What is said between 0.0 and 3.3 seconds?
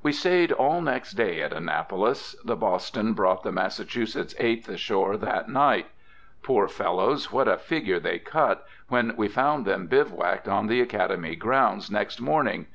We stayed all next day at Annapolis. The Boston